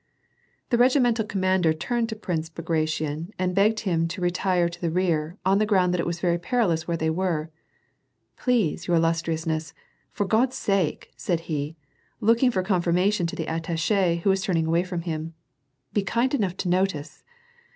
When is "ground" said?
5.67-5.93